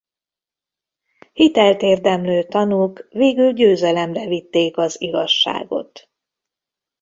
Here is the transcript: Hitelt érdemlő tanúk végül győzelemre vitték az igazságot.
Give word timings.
Hitelt 1.33 1.81
érdemlő 1.81 2.43
tanúk 2.43 3.07
végül 3.09 3.53
győzelemre 3.53 4.27
vitték 4.27 4.77
az 4.77 5.01
igazságot. 5.01 6.09